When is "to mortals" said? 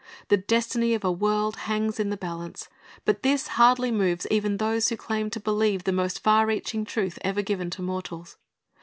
7.69-8.35